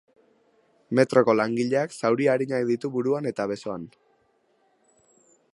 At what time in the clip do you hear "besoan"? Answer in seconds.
3.55-3.89